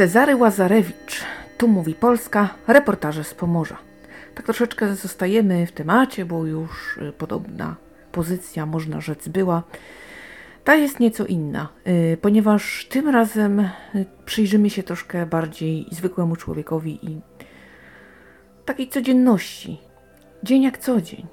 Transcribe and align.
Cezary 0.00 0.36
Łazarewicz. 0.36 1.24
Tu 1.58 1.68
mówi 1.68 1.94
Polska, 1.94 2.48
reportaże 2.66 3.24
z 3.24 3.34
Pomorza. 3.34 3.76
Tak 4.34 4.44
troszeczkę 4.44 4.94
zostajemy 4.94 5.66
w 5.66 5.72
temacie, 5.72 6.24
bo 6.24 6.46
już 6.46 6.96
y, 6.96 7.12
podobna 7.12 7.76
pozycja, 8.12 8.66
można 8.66 9.00
rzec, 9.00 9.28
była. 9.28 9.62
Ta 10.64 10.74
jest 10.74 11.00
nieco 11.00 11.26
inna, 11.26 11.68
y, 11.88 12.16
ponieważ 12.20 12.86
tym 12.90 13.08
razem 13.08 13.60
y, 13.60 13.68
przyjrzymy 14.24 14.70
się 14.70 14.82
troszkę 14.82 15.26
bardziej 15.26 15.86
zwykłemu 15.90 16.36
człowiekowi 16.36 17.06
i 17.06 17.20
takiej 18.64 18.88
codzienności. 18.88 19.80
Dzień 20.42 20.62
jak 20.62 20.78
co 20.78 21.00
dzień, 21.00 21.26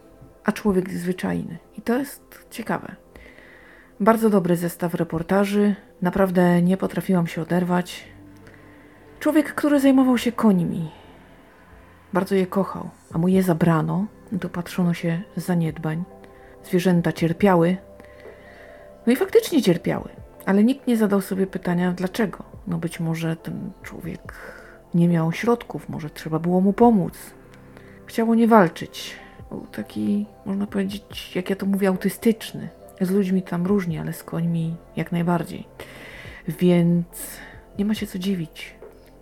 a 0.43 0.51
człowiek 0.51 0.89
zwyczajny. 0.89 1.57
I 1.77 1.81
to 1.81 1.97
jest 1.97 2.45
ciekawe. 2.51 2.95
Bardzo 3.99 4.29
dobry 4.29 4.55
zestaw 4.55 4.93
reportaży. 4.93 5.75
Naprawdę 6.01 6.61
nie 6.61 6.77
potrafiłam 6.77 7.27
się 7.27 7.41
oderwać. 7.41 8.16
Człowiek, 9.19 9.53
który 9.53 9.79
zajmował 9.79 10.17
się 10.17 10.31
końmi. 10.31 10.91
Bardzo 12.13 12.35
je 12.35 12.47
kochał, 12.47 12.89
a 13.13 13.17
mu 13.17 13.27
je 13.27 13.43
zabrano. 13.43 14.05
Dopatrzono 14.31 14.93
się 14.93 15.21
zaniedbań. 15.35 16.03
Zwierzęta 16.63 17.11
cierpiały. 17.11 17.77
No 19.07 19.13
i 19.13 19.15
faktycznie 19.15 19.61
cierpiały, 19.61 20.09
ale 20.45 20.63
nikt 20.63 20.87
nie 20.87 20.97
zadał 20.97 21.21
sobie 21.21 21.47
pytania 21.47 21.91
dlaczego. 21.91 22.43
No 22.67 22.77
być 22.77 22.99
może 22.99 23.35
ten 23.35 23.71
człowiek 23.83 24.33
nie 24.93 25.07
miał 25.07 25.31
środków, 25.31 25.89
może 25.89 26.09
trzeba 26.09 26.39
było 26.39 26.61
mu 26.61 26.73
pomóc. 26.73 27.13
Chciało 28.05 28.35
nie 28.35 28.47
walczyć. 28.47 29.15
Był 29.49 29.67
taki, 29.71 30.25
można 30.45 30.67
powiedzieć, 30.67 31.35
jak 31.35 31.49
ja 31.49 31.55
to 31.55 31.65
mówię, 31.65 31.87
autystyczny. 31.87 32.69
Z 33.01 33.09
ludźmi 33.11 33.41
tam 33.41 33.65
różnie, 33.65 34.01
ale 34.01 34.13
z 34.13 34.23
końmi 34.23 34.75
jak 34.95 35.11
najbardziej. 35.11 35.67
Więc 36.47 37.07
nie 37.79 37.85
ma 37.85 37.93
się 37.93 38.07
co 38.07 38.19
dziwić. 38.19 38.76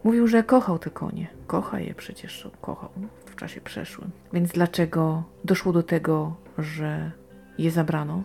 Mówił, 0.05 0.27
że 0.27 0.43
kochał 0.43 0.79
te 0.79 0.89
konie. 0.89 1.27
Kocha 1.47 1.79
je 1.79 1.95
przecież, 1.95 2.49
kochał 2.61 2.89
w 3.25 3.35
czasie 3.35 3.61
przeszłym. 3.61 4.11
Więc 4.33 4.51
dlaczego 4.51 5.23
doszło 5.43 5.73
do 5.73 5.83
tego, 5.83 6.35
że 6.57 7.11
je 7.57 7.71
zabrano? 7.71 8.23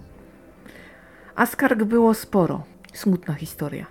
A 1.34 1.47
skarg 1.47 1.84
było 1.84 2.14
sporo. 2.14 2.62
Smutna 2.92 3.34
historia. 3.34 3.87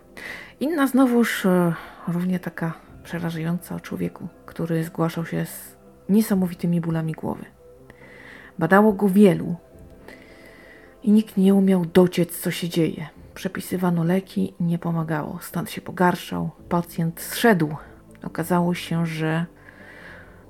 Inna 0.59 0.88
znowuż 0.88 1.46
e, 1.46 1.73
równie 2.08 2.40
taka 2.40 2.73
przerażająca 3.04 3.76
o 3.76 3.80
człowieku, 3.80 4.28
który 4.46 4.84
zgłaszał 4.84 5.26
się 5.26 5.46
z 5.46 5.78
niesamowitymi 6.09 6.81
bólami 6.81 7.14
głowy. 7.14 7.46
Badało 8.59 8.94
go 8.94 9.09
wielu 9.09 9.56
i 11.03 11.12
nikt 11.12 11.38
nie 11.38 11.53
umiał 11.53 11.86
dociec, 11.86 12.40
co 12.40 12.52
się 12.52 12.70
dzieje. 12.70 13.19
Przepisywano 13.40 14.04
leki 14.04 14.54
nie 14.59 14.80
pomagało. 14.80 15.40
Stan 15.42 15.68
się 15.68 15.82
pogarszał, 15.82 16.50
pacjent 16.70 17.22
zszedł. 17.22 17.76
Okazało 18.23 18.73
się, 18.73 19.06
że 19.06 19.46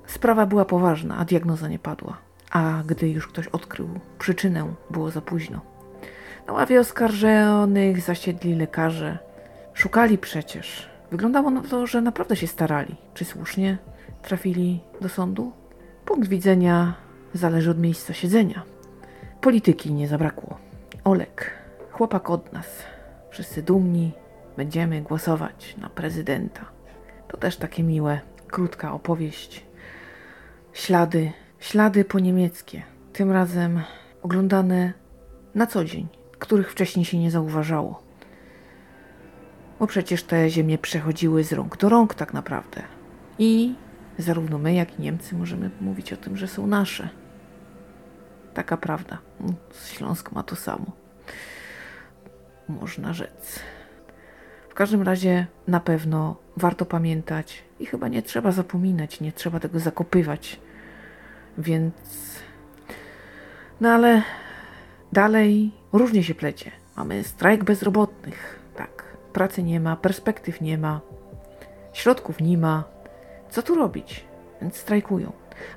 sprawa 0.07 0.45
była 0.45 0.65
poważna, 0.65 1.17
a 1.17 1.25
diagnoza 1.25 1.67
nie 1.67 1.79
padła. 1.79 2.17
A 2.51 2.83
gdy 2.85 3.09
już 3.09 3.27
ktoś 3.27 3.47
odkrył 3.47 3.89
przyczynę, 4.19 4.73
było 4.89 5.11
za 5.11 5.21
późno. 5.21 5.61
Na 6.47 6.53
ławie 6.53 6.79
oskarżonych 6.79 8.01
zasiedli 8.01 8.55
lekarze. 8.55 9.17
Szukali 9.73 10.17
przecież. 10.17 10.89
Wyglądało 11.11 11.49
na 11.49 11.61
to, 11.61 11.87
że 11.87 12.01
naprawdę 12.01 12.35
się 12.35 12.47
starali. 12.47 12.95
Czy 13.13 13.25
słusznie 13.25 13.77
trafili 14.21 14.83
do 15.01 15.09
sądu? 15.09 15.51
Punkt 16.05 16.29
widzenia 16.29 16.93
zależy 17.33 17.71
od 17.71 17.79
miejsca 17.79 18.13
siedzenia. 18.13 18.63
Polityki 19.41 19.93
nie 19.93 20.07
zabrakło. 20.07 20.57
Olek, 21.03 21.58
chłopak 21.99 22.29
od 22.29 22.53
nas. 22.53 22.83
Wszyscy 23.29 23.63
dumni. 23.63 24.11
Będziemy 24.57 25.01
głosować 25.01 25.75
na 25.77 25.89
prezydenta. 25.89 26.65
To 27.27 27.37
też 27.37 27.57
takie 27.57 27.83
miłe, 27.83 28.19
krótka 28.47 28.93
opowieść. 28.93 29.65
Ślady, 30.73 31.31
ślady 31.59 32.05
po 32.05 32.19
niemieckie. 32.19 32.83
Tym 33.13 33.31
razem 33.31 33.81
oglądane 34.21 34.93
na 35.55 35.67
co 35.67 35.85
dzień, 35.85 36.07
których 36.39 36.71
wcześniej 36.71 37.05
się 37.05 37.17
nie 37.17 37.31
zauważało. 37.31 38.03
Bo 39.79 39.87
przecież 39.87 40.23
te 40.23 40.49
ziemie 40.49 40.77
przechodziły 40.77 41.43
z 41.43 41.53
rąk 41.53 41.77
do 41.77 41.89
rąk 41.89 42.13
tak 42.13 42.33
naprawdę. 42.33 42.81
I 43.39 43.75
zarówno 44.17 44.57
my, 44.57 44.73
jak 44.73 44.99
i 44.99 45.01
Niemcy 45.01 45.35
możemy 45.35 45.69
mówić 45.81 46.13
o 46.13 46.17
tym, 46.17 46.37
że 46.37 46.47
są 46.47 46.67
nasze. 46.67 47.09
Taka 48.53 48.77
prawda. 48.77 49.17
Śląsk 49.85 50.31
ma 50.31 50.43
to 50.43 50.55
samo. 50.55 50.99
Można 52.69 53.13
rzec. 53.13 53.59
W 54.69 54.73
każdym 54.73 55.01
razie 55.01 55.47
na 55.67 55.79
pewno 55.79 56.35
warto 56.57 56.85
pamiętać 56.85 57.63
i 57.79 57.85
chyba 57.85 58.07
nie 58.07 58.21
trzeba 58.21 58.51
zapominać, 58.51 59.21
nie 59.21 59.31
trzeba 59.31 59.59
tego 59.59 59.79
zakopywać. 59.79 60.59
Więc. 61.57 61.93
No 63.81 63.89
ale 63.89 64.23
dalej 65.11 65.71
różnie 65.93 66.23
się 66.23 66.35
plecie. 66.35 66.71
Mamy 66.97 67.23
strajk 67.23 67.63
bezrobotnych. 67.63 68.59
Tak. 68.75 69.03
Pracy 69.33 69.63
nie 69.63 69.79
ma, 69.79 69.95
perspektyw 69.95 70.61
nie 70.61 70.77
ma, 70.77 71.01
środków 71.93 72.41
nie 72.41 72.57
ma. 72.57 72.83
Co 73.49 73.61
tu 73.61 73.75
robić? 73.75 74.25
Więc 74.61 74.77
strajkują. 74.77 75.31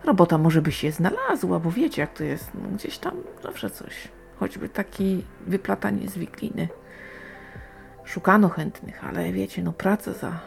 Robota 0.04 0.38
może 0.38 0.62
by 0.62 0.72
się 0.72 0.92
znalazła, 0.92 1.60
bo 1.60 1.70
wiecie 1.70 2.03
jak 2.03 2.12
to 2.12 2.24
jest. 2.24 2.50
No, 2.54 2.76
gdzieś 2.76 2.98
tam 2.98 3.14
zawsze 3.42 3.70
coś. 3.70 4.09
Choćby 4.41 4.69
taki 4.69 5.25
wyplatanie 5.47 6.09
z 6.09 6.19
wikliny. 6.19 6.69
Szukano 8.04 8.48
chętnych, 8.48 9.04
ale 9.04 9.32
wiecie, 9.32 9.62
no 9.62 9.72
praca 9.72 10.12
za 10.12 10.41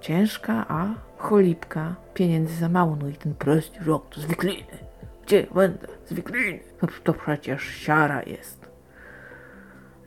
ciężka, 0.00 0.64
a 0.68 0.94
cholipka, 1.16 1.94
pieniędzy 2.14 2.56
za 2.56 2.68
mało. 2.68 2.96
No 2.96 3.08
i 3.08 3.14
ten 3.14 3.34
prosty 3.34 3.84
rok 3.84 4.14
to 4.14 4.20
z 4.20 4.24
wikliny. 4.24 4.78
Gdzie 5.26 5.46
będę? 5.54 5.88
Z 6.06 6.12
wikliny. 6.12 6.60
No 6.82 6.88
to 7.04 7.14
przecież 7.14 7.62
siara 7.62 8.22
jest. 8.22 8.70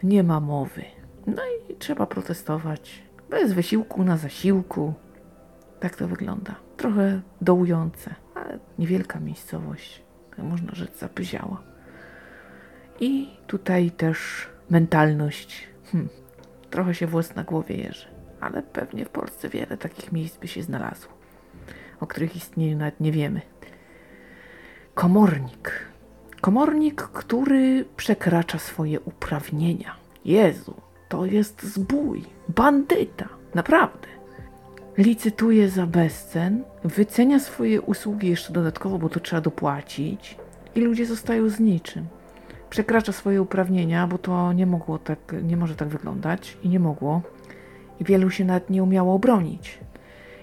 Nie 0.04 0.24
ma 0.24 0.40
mowy. 0.40 0.84
No 1.28 1.42
i 1.70 1.75
trzeba 1.75 2.06
protestować. 2.06 3.04
Bez 3.30 3.54
wysiłku 3.54 4.04
na 4.04 4.18
zasiłku. 4.18 4.94
Tak 5.80 5.96
to 5.96 6.08
wygląda. 6.08 6.56
Trochę 6.78 7.22
dołujące, 7.42 8.16
ale 8.36 8.59
niewielka 8.80 9.20
miejscowość. 9.20 10.04
Można 10.38 10.75
rzec 10.75 11.00
zapyziała. 11.00 11.64
I 13.00 13.29
tutaj 13.47 13.91
też 13.91 14.47
mentalność. 14.69 15.67
Hm, 15.91 16.09
trochę 16.69 16.94
się 16.94 17.07
włos 17.07 17.35
na 17.35 17.44
głowie 17.44 17.75
jeży. 17.75 18.07
Ale 18.41 18.63
pewnie 18.63 19.06
w 19.06 19.09
Polsce 19.09 19.50
wiele 19.50 19.78
takich 19.78 20.11
miejsc 20.11 20.38
by 20.38 20.47
się 20.47 20.63
znalazło, 20.63 21.11
o 22.00 22.07
których 22.07 22.35
istnieniu 22.35 22.78
nawet 22.78 23.00
nie 23.00 23.11
wiemy. 23.11 23.41
Komornik. 24.94 25.72
Komornik, 26.41 27.01
który 27.01 27.85
przekracza 27.97 28.59
swoje 28.59 29.00
uprawnienia. 29.00 29.95
Jezu, 30.25 30.75
to 31.09 31.25
jest 31.25 31.63
zbój, 31.63 32.23
bandyta, 32.50 33.29
naprawdę. 33.53 34.07
Licytuje 34.97 35.69
za 35.69 35.85
bezcen, 35.88 36.63
wycenia 36.83 37.39
swoje 37.39 37.81
usługi 37.81 38.29
jeszcze 38.29 38.53
dodatkowo, 38.53 38.97
bo 38.97 39.09
to 39.09 39.19
trzeba 39.19 39.41
dopłacić 39.41 40.38
i 40.75 40.81
ludzie 40.81 41.06
zostają 41.06 41.50
z 41.50 41.59
niczym. 41.59 42.07
Przekracza 42.75 43.12
swoje 43.12 43.41
uprawnienia, 43.41 44.08
bo 44.08 44.18
to 44.18 44.53
nie 44.53 44.66
mogło 44.66 45.00
tak, 45.00 45.19
nie 45.44 45.58
może 45.58 45.75
tak 45.75 45.88
wyglądać 45.88 46.58
i 46.63 46.69
nie 46.69 46.80
mogło. 46.80 47.22
I 48.00 48.03
wielu 48.03 48.30
się 48.30 48.46
nawet 48.46 48.69
nie 48.69 48.84
umiało 48.84 49.13
obronić. 49.13 49.80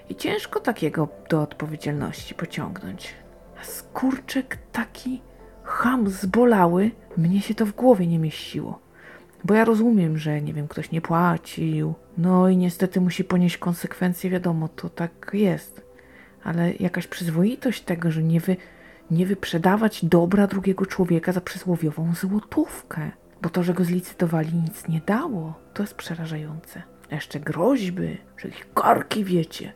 I 0.09 0.15
ciężko 0.15 0.59
takiego 0.59 1.07
do 1.29 1.41
odpowiedzialności 1.41 2.35
pociągnąć. 2.35 3.13
A 3.61 3.63
skurczek 3.63 4.57
taki 4.71 5.21
ham 5.63 6.09
zbolały, 6.09 6.91
mnie 7.17 7.41
się 7.41 7.55
to 7.55 7.65
w 7.65 7.71
głowie 7.71 8.07
nie 8.07 8.19
mieściło. 8.19 8.79
Bo 9.43 9.53
ja 9.53 9.65
rozumiem, 9.65 10.17
że 10.17 10.41
nie 10.41 10.53
wiem, 10.53 10.67
ktoś 10.67 10.91
nie 10.91 11.01
płacił, 11.01 11.93
no 12.17 12.49
i 12.49 12.57
niestety 12.57 13.01
musi 13.01 13.23
ponieść 13.23 13.57
konsekwencje, 13.57 14.29
wiadomo, 14.29 14.67
to 14.67 14.89
tak 14.89 15.31
jest. 15.33 15.85
Ale 16.43 16.73
jakaś 16.73 17.07
przyzwoitość 17.07 17.81
tego, 17.81 18.11
że 18.11 18.23
nie, 18.23 18.39
wy, 18.39 18.57
nie 19.11 19.25
wyprzedawać 19.25 20.05
dobra 20.05 20.47
drugiego 20.47 20.85
człowieka 20.85 21.31
za 21.31 21.41
przysłowiową 21.41 22.13
złotówkę. 22.15 23.11
Bo 23.41 23.49
to, 23.49 23.63
że 23.63 23.73
go 23.73 23.83
zlicytowali, 23.83 24.53
nic 24.53 24.87
nie 24.87 25.01
dało. 25.05 25.53
To 25.73 25.83
jest 25.83 25.95
przerażające. 25.95 26.83
A 27.11 27.15
jeszcze 27.15 27.39
groźby, 27.39 28.17
że 28.37 28.47
ich 28.47 28.73
karki 28.73 29.23
wiecie. 29.23 29.73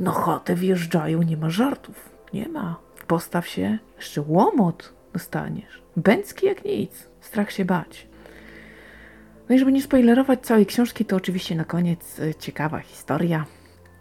Na 0.00 0.12
chatę 0.12 0.54
wjeżdżają, 0.54 1.22
nie 1.22 1.36
ma 1.36 1.50
żartów. 1.50 2.10
Nie 2.32 2.48
ma. 2.48 2.80
Postaw 3.06 3.48
się, 3.48 3.78
jeszcze 3.96 4.20
łomot 4.20 4.94
dostaniesz. 5.12 5.82
Bęcki 5.96 6.46
jak 6.46 6.64
nic. 6.64 7.08
Strach 7.20 7.52
się 7.52 7.64
bać. 7.64 8.08
No 9.48 9.54
i 9.54 9.58
żeby 9.58 9.72
nie 9.72 9.82
spoilerować 9.82 10.40
całej 10.40 10.66
książki, 10.66 11.04
to 11.04 11.16
oczywiście 11.16 11.54
na 11.54 11.64
koniec 11.64 12.20
e, 12.20 12.34
ciekawa 12.34 12.78
historia. 12.78 13.44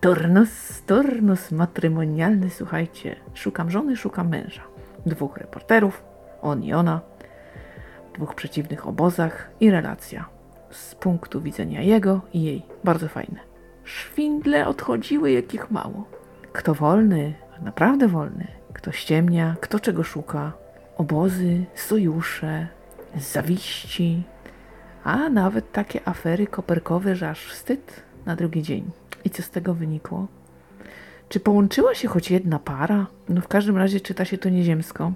Turnus, 0.06 0.81
turnus 0.86 1.52
matrymonialny, 1.52 2.50
słuchajcie. 2.50 3.16
Szukam 3.34 3.72
żony, 3.72 3.98
szukam 3.98 4.30
męża. 4.30 4.62
Dwóch 5.06 5.38
reporterów, 5.38 6.04
on 6.42 6.63
i 6.63 6.74
ona, 6.74 7.02
w 8.10 8.16
dwóch 8.16 8.36
przeciwnych 8.36 8.88
obozach 8.88 9.50
i 9.60 9.72
relacja 9.72 10.25
z 10.72 10.96
punktu 10.96 11.42
widzenia 11.42 11.81
jego 11.81 12.22
i 12.34 12.44
jej. 12.44 12.66
Bardzo 12.84 13.07
fajne. 13.07 13.40
szwindle 13.84 14.68
odchodziły, 14.68 15.31
jakich 15.31 15.72
mało. 15.72 16.06
Kto 16.54 16.74
wolny, 16.74 17.34
naprawdę 17.62 18.07
wolny, 18.07 18.48
kto 18.74 18.92
ściemnia, 18.92 19.56
kto 19.62 19.80
czego 19.80 20.04
szuka, 20.04 20.52
obozy, 20.98 21.66
sojusze, 21.75 22.68
zawiści, 23.16 24.24
a 25.04 25.30
nawet 25.30 25.72
takie 25.72 26.07
afery 26.07 26.48
koperkowe, 26.48 27.16
że 27.16 27.30
aż 27.30 27.46
wstyd 27.46 28.04
na 28.25 28.36
drugi 28.36 28.63
dzień. 28.63 28.92
I 29.25 29.30
co 29.30 29.44
z 29.44 29.50
tego 29.50 29.74
wynikło? 29.74 30.27
Czy 31.30 31.39
połączyła 31.39 31.95
się 31.95 32.07
choć 32.07 32.31
jedna 32.31 32.60
para? 32.60 33.07
No 33.30 33.42
w 33.42 33.48
każdym 33.48 33.77
razie 33.77 34.01
czyta 34.01 34.25
się 34.25 34.38
to 34.38 34.50
nieziemsko. 34.50 35.12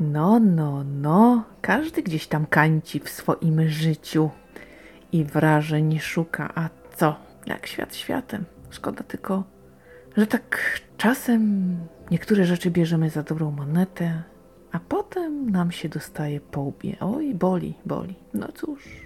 No, 0.00 0.40
no, 0.40 0.84
no, 0.84 1.44
każdy 1.60 2.02
gdzieś 2.02 2.26
tam 2.26 2.46
kańci 2.46 3.00
w 3.00 3.08
swoim 3.08 3.68
życiu 3.68 4.30
i 5.12 5.24
wrażeń 5.24 5.98
szuka. 5.98 6.52
A 6.54 6.68
co? 6.96 7.16
Jak 7.46 7.66
świat 7.66 7.96
światem. 7.96 8.44
Szkoda 8.70 9.02
tylko, 9.02 9.44
że 10.16 10.26
tak 10.26 10.80
czasem 10.96 11.76
niektóre 12.10 12.44
rzeczy 12.44 12.70
bierzemy 12.70 13.10
za 13.10 13.22
dobrą 13.22 13.50
monetę, 13.50 14.22
a 14.72 14.80
potem 14.80 15.50
nam 15.50 15.72
się 15.72 15.88
dostaje 15.88 16.40
po 16.40 16.60
łbie. 16.60 16.96
Oj, 17.00 17.34
boli, 17.34 17.74
boli. 17.86 18.14
No 18.34 18.48
cóż, 18.54 19.03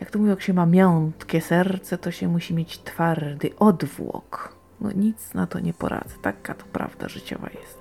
jak 0.00 0.10
to 0.10 0.18
mówią, 0.18 0.30
jak 0.30 0.42
się 0.42 0.54
ma 0.54 0.66
miątkie 0.66 1.40
serce, 1.40 1.98
to 1.98 2.10
się 2.10 2.28
musi 2.28 2.54
mieć 2.54 2.78
twardy 2.78 3.50
odwłok. 3.58 4.58
No 4.80 4.92
nic 4.92 5.34
na 5.34 5.46
to 5.46 5.60
nie 5.60 5.72
poradzę. 5.74 6.14
Taka 6.22 6.54
to 6.54 6.64
prawda 6.72 7.08
życiowa 7.08 7.48
jest. 7.60 7.78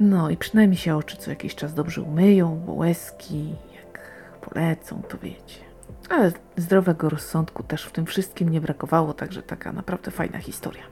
No 0.00 0.30
i 0.30 0.36
przynajmniej 0.36 0.78
się 0.78 0.96
oczy 0.96 1.16
co 1.16 1.30
jakiś 1.30 1.54
czas 1.54 1.74
dobrze 1.74 2.02
umyją, 2.02 2.62
bo 2.66 2.72
łezki 2.72 3.54
jak 3.74 4.10
polecą, 4.40 5.02
to 5.08 5.18
wiecie. 5.18 5.60
Ale 6.08 6.32
zdrowego 6.56 7.08
rozsądku 7.08 7.62
też 7.62 7.84
w 7.84 7.92
tym 7.92 8.06
wszystkim 8.06 8.48
nie 8.48 8.60
brakowało, 8.60 9.14
także 9.14 9.42
taka 9.42 9.72
naprawdę 9.72 10.10
fajna 10.10 10.38
historia. 10.38 10.82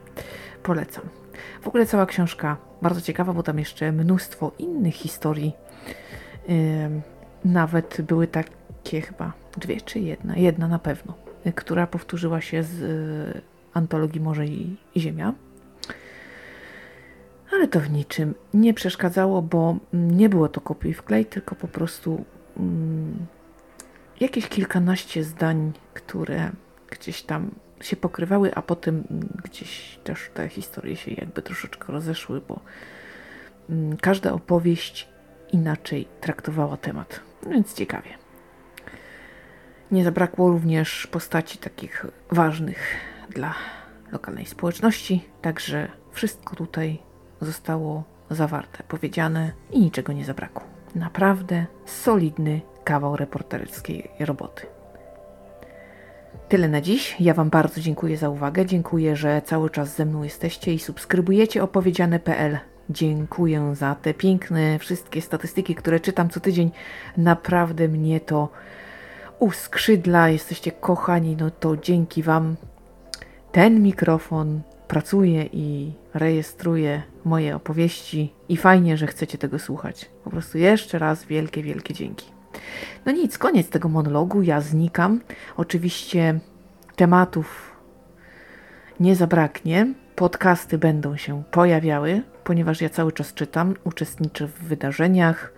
Polecam. 0.63 1.03
W 1.61 1.67
ogóle 1.67 1.85
cała 1.85 2.05
książka 2.05 2.57
bardzo 2.81 3.01
ciekawa, 3.01 3.33
bo 3.33 3.43
tam 3.43 3.59
jeszcze 3.59 3.91
mnóstwo 3.91 4.51
innych 4.59 4.95
historii. 4.95 5.53
Yy, 6.47 6.55
nawet 7.45 8.01
były 8.01 8.27
takie 8.27 9.01
chyba 9.01 9.33
dwie 9.59 9.81
czy 9.81 9.99
jedna, 9.99 10.35
jedna 10.35 10.67
na 10.67 10.79
pewno, 10.79 11.13
yy, 11.45 11.53
która 11.53 11.87
powtórzyła 11.87 12.41
się 12.41 12.63
z 12.63 12.79
yy, 12.79 13.41
antologii 13.73 14.21
Morze 14.21 14.45
i, 14.45 14.77
Ziemia. 14.97 15.33
Ale 17.53 17.67
to 17.67 17.79
w 17.79 17.89
niczym 17.89 18.35
nie 18.53 18.73
przeszkadzało, 18.73 19.41
bo 19.41 19.77
nie 19.93 20.29
było 20.29 20.49
to 20.49 20.61
kopiuj 20.61 20.93
wklej, 20.93 21.25
tylko 21.25 21.55
po 21.55 21.67
prostu 21.67 22.25
mm, 22.57 23.25
jakieś 24.19 24.47
kilkanaście 24.47 25.23
zdań, 25.23 25.71
które 25.93 26.51
gdzieś 26.89 27.21
tam 27.21 27.51
się 27.81 27.95
pokrywały, 27.95 28.55
a 28.55 28.61
potem 28.61 29.03
gdzieś 29.43 29.99
też 30.03 30.29
te 30.33 30.49
historie 30.49 30.95
się 30.95 31.11
jakby 31.11 31.41
troszeczkę 31.41 31.93
rozeszły, 31.93 32.41
bo 32.47 32.59
mm, 33.69 33.97
każda 33.97 34.31
opowieść 34.31 35.09
inaczej 35.51 36.07
traktowała 36.21 36.77
temat, 36.77 37.19
więc 37.49 37.73
ciekawie. 37.73 38.28
Nie 39.91 40.03
zabrakło 40.03 40.49
również 40.49 41.07
postaci 41.07 41.57
takich 41.57 42.05
ważnych 42.31 42.79
dla 43.29 43.53
lokalnej 44.11 44.45
społeczności, 44.45 45.25
także 45.41 45.87
wszystko 46.11 46.55
tutaj 46.55 46.99
zostało 47.41 48.03
zawarte, 48.29 48.83
powiedziane 48.87 49.51
i 49.71 49.79
niczego 49.79 50.13
nie 50.13 50.25
zabrakło. 50.25 50.63
Naprawdę 50.95 51.65
solidny 51.85 52.61
kawał 52.83 53.15
reporterskiej 53.15 54.09
roboty. 54.19 54.65
Tyle 56.49 56.67
na 56.69 56.81
dziś. 56.81 57.15
Ja 57.19 57.33
Wam 57.33 57.49
bardzo 57.49 57.81
dziękuję 57.81 58.17
za 58.17 58.29
uwagę. 58.29 58.65
Dziękuję, 58.65 59.15
że 59.15 59.41
cały 59.45 59.69
czas 59.69 59.95
ze 59.95 60.05
mną 60.05 60.23
jesteście 60.23 60.73
i 60.73 60.79
subskrybujecie 60.79 61.63
opowiedziane.pl. 61.63 62.59
Dziękuję 62.89 63.75
za 63.75 63.95
te 63.95 64.13
piękne 64.13 64.79
wszystkie 64.79 65.21
statystyki, 65.21 65.75
które 65.75 65.99
czytam 65.99 66.29
co 66.29 66.39
tydzień. 66.39 66.71
Naprawdę 67.17 67.87
mnie 67.87 68.19
to 68.19 68.49
uskrzydla. 69.39 70.29
Jesteście 70.29 70.71
kochani, 70.71 71.35
no 71.35 71.51
to 71.51 71.77
dzięki 71.77 72.23
Wam 72.23 72.55
ten 73.51 73.83
mikrofon 73.83 74.61
pracuje 74.87 75.49
i 75.53 75.93
rejestruje 76.13 77.03
moje 77.25 77.55
opowieści 77.55 78.33
i 78.49 78.57
fajnie, 78.57 78.97
że 78.97 79.07
chcecie 79.07 79.37
tego 79.37 79.59
słuchać. 79.59 80.09
Po 80.23 80.29
prostu 80.29 80.57
jeszcze 80.57 80.99
raz 80.99 81.25
wielkie, 81.25 81.63
wielkie 81.63 81.93
dzięki. 81.93 82.25
No 83.05 83.11
nic, 83.11 83.37
koniec 83.37 83.69
tego 83.69 83.89
monologu. 83.89 84.41
Ja 84.41 84.61
znikam. 84.61 85.21
Oczywiście 85.57 86.39
tematów 86.95 87.75
nie 88.99 89.15
zabraknie. 89.15 89.93
Podcasty 90.15 90.77
będą 90.77 91.17
się 91.17 91.43
pojawiały, 91.51 92.21
ponieważ 92.43 92.81
ja 92.81 92.89
cały 92.89 93.11
czas 93.11 93.33
czytam, 93.33 93.73
uczestniczę 93.83 94.47
w 94.47 94.63
wydarzeniach. 94.63 95.53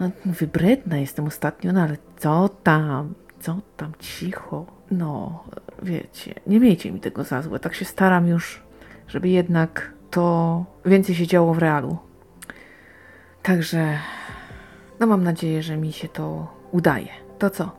No, 0.00 0.10
wybredna 0.24 0.96
jestem 0.96 1.26
ostatnio, 1.26 1.72
no 1.72 1.82
ale 1.82 1.96
co 2.16 2.48
tam? 2.48 3.14
Co 3.40 3.60
tam? 3.76 3.92
Cicho. 3.98 4.66
No, 4.90 5.44
wiecie, 5.82 6.34
nie 6.46 6.60
miejcie 6.60 6.92
mi 6.92 7.00
tego 7.00 7.24
za 7.24 7.42
złe. 7.42 7.58
Tak 7.58 7.74
się 7.74 7.84
staram 7.84 8.26
już, 8.26 8.62
żeby 9.08 9.28
jednak 9.28 9.92
to 10.10 10.64
więcej 10.84 11.14
się 11.14 11.26
działo 11.26 11.54
w 11.54 11.58
realu. 11.58 11.98
Także 13.42 13.98
no 15.00 15.06
mam 15.06 15.24
nadzieję, 15.24 15.62
że 15.62 15.76
mi 15.76 15.92
się 15.92 16.08
to 16.08 16.52
udaje. 16.72 17.08
To 17.38 17.50
co? 17.50 17.76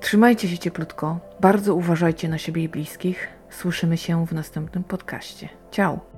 Trzymajcie 0.00 0.48
się 0.48 0.58
cieplutko, 0.58 1.20
bardzo 1.40 1.74
uważajcie 1.74 2.28
na 2.28 2.38
siebie 2.38 2.62
i 2.62 2.68
bliskich. 2.68 3.28
Słyszymy 3.50 3.96
się 3.96 4.26
w 4.26 4.32
następnym 4.32 4.84
podcaście. 4.84 5.48
Ciao! 5.70 6.09